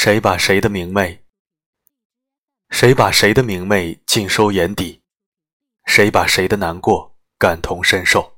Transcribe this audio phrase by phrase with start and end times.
[0.00, 1.24] 谁把谁的明媚
[2.70, 5.02] 谁把谁的明媚尽收眼底
[5.86, 8.37] 谁把谁的难过感同身受。